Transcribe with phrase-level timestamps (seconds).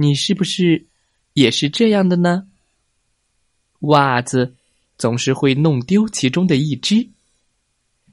[0.00, 0.86] 你是不是
[1.32, 2.46] 也是这样的呢？
[3.80, 4.54] 袜子
[4.96, 7.08] 总是会弄丢其中的一只，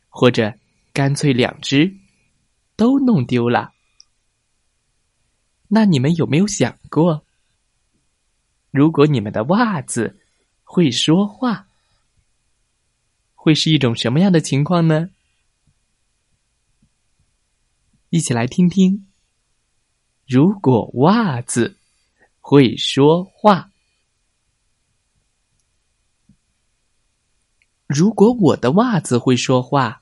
[0.09, 0.51] 或者
[0.91, 1.95] 干脆两只
[2.75, 3.71] 都弄丢了。
[5.67, 7.23] 那你们有没有想过，
[8.71, 10.19] 如果你们的袜子
[10.63, 11.67] 会说话，
[13.35, 15.11] 会是一种什么样的情况呢？
[18.09, 19.05] 一起来听听。
[20.27, 21.77] 如果袜子
[22.39, 23.69] 会说话，
[27.85, 30.01] 如果我的袜子会说话，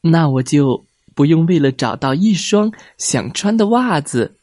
[0.00, 4.38] 那我就不用为了找到一双想穿的袜子，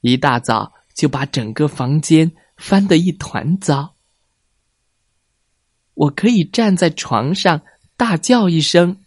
[0.00, 3.94] 一大早就把整个房间翻得一团糟。
[5.94, 7.62] 我可以站在床上
[7.96, 9.00] 大叫一声。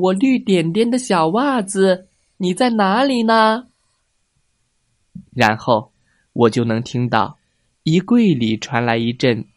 [0.00, 3.66] 我绿点点的小袜子，你在哪里呢？
[5.32, 5.92] 然后
[6.32, 7.36] 我就能听到
[7.82, 9.48] 衣柜里传来一阵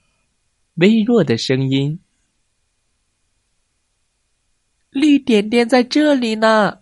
[0.76, 2.00] 微弱的声音
[4.90, 6.80] ：“绿点点在这里呢。”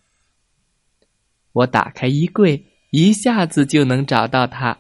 [1.52, 4.80] 我打开衣柜，一下子就能找到它。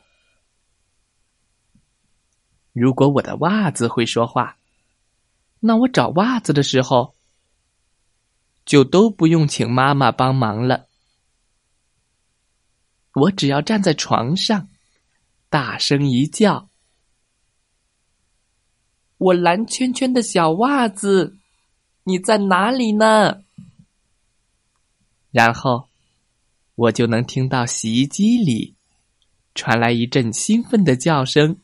[2.72, 4.56] 如果我的袜子会说话，
[5.60, 7.19] 那我找袜子的时候。
[8.70, 10.86] 就都不用请妈妈帮忙了，
[13.16, 14.70] 我只要站在床上，
[15.50, 16.70] 大声一叫
[19.18, 21.36] ：“我蓝圈圈的小袜子，
[22.04, 23.42] 你在哪里呢？”
[25.34, 25.90] 然后，
[26.76, 28.76] 我就能听到洗衣机里
[29.56, 31.58] 传来一阵兴奋的叫声：“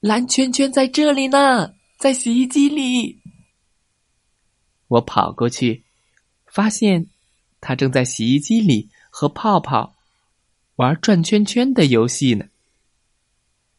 [0.00, 3.20] 蓝圈圈在这里呢，在洗衣机里。”
[4.92, 5.84] 我跑过去，
[6.44, 7.06] 发现
[7.62, 9.94] 他正在洗衣机里和泡泡
[10.76, 12.44] 玩转圈圈的游戏呢。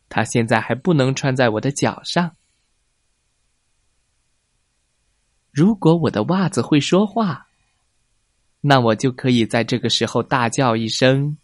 [0.09, 2.35] 他现在还不能穿在我的脚上。
[5.51, 7.47] 如果我的袜子会说话，
[8.61, 11.37] 那我就可以在这个时候大叫一声：“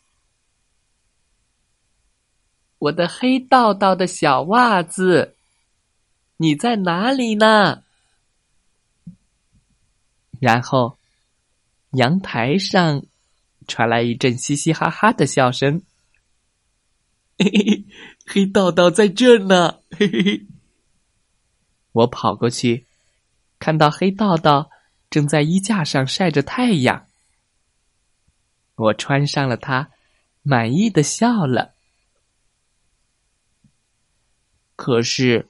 [2.79, 5.35] 我的黑道道的小袜子，
[6.38, 7.84] 你在哪里呢？”
[10.40, 10.98] 然后，
[11.92, 13.04] 阳台上
[13.68, 15.84] 传来一阵嘻嘻哈哈的笑声。
[17.38, 17.86] 嘿嘿嘿，
[18.26, 19.82] 黑道道在这呢！
[19.92, 20.46] 嘿嘿嘿，
[21.92, 22.86] 我跑过去，
[23.60, 24.70] 看到黑道道
[25.10, 27.06] 正在衣架上晒着太阳。
[28.76, 29.92] 我穿上了它，
[30.42, 31.74] 满意的笑了。
[34.78, 35.50] 可是，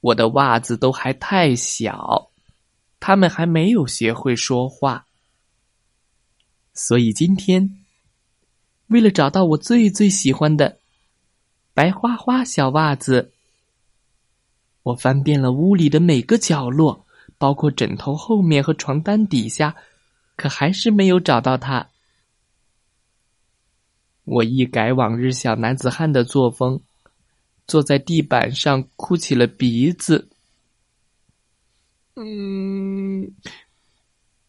[0.00, 2.27] 我的袜子都还太小。
[3.00, 5.06] 他们还没有学会说话，
[6.74, 7.84] 所以今天，
[8.88, 10.78] 为了找到我最最喜欢的
[11.74, 13.32] 白花花小袜子，
[14.82, 17.06] 我翻遍了屋里的每个角落，
[17.38, 19.76] 包括枕头后面和床单底下，
[20.36, 21.88] 可还是没有找到它。
[24.24, 26.80] 我一改往日小男子汉的作风，
[27.66, 30.28] 坐在地板上哭起了鼻子。
[32.20, 33.32] 嗯，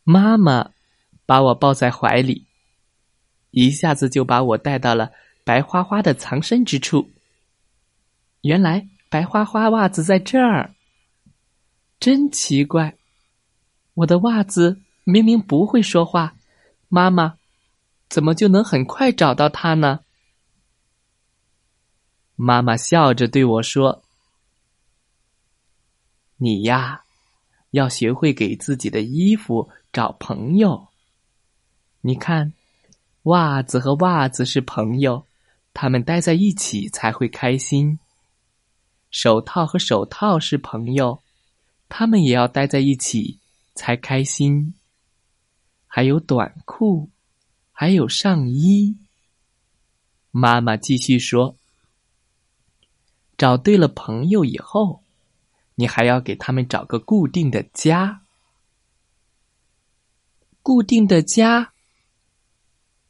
[0.04, 0.72] 妈妈
[1.28, 2.48] 把我抱在怀里，
[3.52, 5.12] 一下子就把我带到了
[5.44, 7.12] 白花花的藏身之处。
[8.42, 10.74] 原来白花花袜子在这儿，
[12.00, 12.98] 真奇怪！
[13.94, 16.36] 我的袜子明明不会说话，
[16.88, 17.38] 妈妈
[18.08, 20.00] 怎么就能很快找到它呢？
[22.36, 24.02] 妈妈笑着对我说
[26.38, 27.04] ：“你呀。”
[27.72, 30.88] 要学会给自己的衣服找朋友。
[32.02, 32.54] 你看，
[33.24, 35.26] 袜子和袜子是朋友，
[35.74, 38.00] 他们待在一起才会开心。
[39.12, 41.22] 手套和手套是朋友，
[41.90, 43.40] 他们也要待在一起
[43.76, 44.74] 才开心。
[45.88, 47.10] 还有短裤，
[47.72, 48.96] 还有上衣。
[50.32, 51.56] 妈妈继续说
[53.36, 55.02] ：“找对了朋友以后。”
[55.80, 58.20] 你还要给他们找个固定的家。
[60.62, 61.72] 固定的家。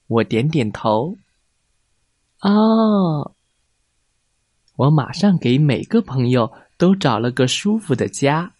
[0.05, 1.17] 我点点头。
[2.41, 3.33] 哦，
[4.75, 8.53] 我马上给每个朋友都找了个舒服的家，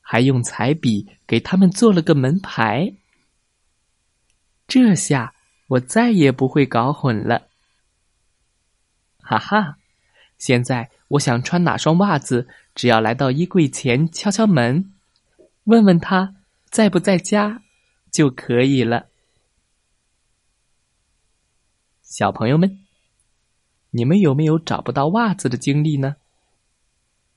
[0.00, 2.92] 还用彩笔给他们做了个门牌。
[4.66, 5.34] 这下
[5.68, 7.46] 我再也不会搞混了。
[9.18, 9.78] 哈哈，
[10.36, 14.94] 现在我想穿哪双袜子，只要来到衣柜前敲敲门，
[15.64, 16.36] 问问他
[16.70, 17.62] 在不在家，
[18.10, 19.08] 就可以了。
[22.00, 22.78] 小朋友们，
[23.90, 26.16] 你们有没有找不到袜子的经历呢？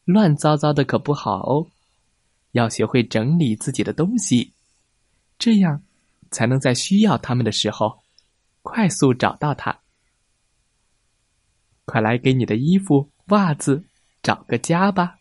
[0.05, 1.67] 乱糟糟的可不好哦，
[2.51, 4.53] 要学会整理自己的东西，
[5.37, 5.81] 这样
[6.31, 7.99] 才能在需要他们的时候
[8.61, 9.79] 快速找到它。
[11.83, 13.85] 快来给你的衣服、袜子
[14.21, 15.19] 找个家吧！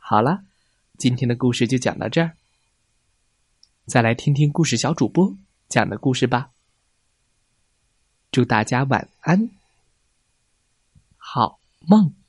[0.00, 0.44] 好了，
[0.98, 2.36] 今天的故事就讲到这儿，
[3.86, 5.36] 再来听听故事小主播
[5.68, 6.50] 讲的故事吧。
[8.32, 9.50] 祝大家晚安，
[11.16, 12.19] 好梦。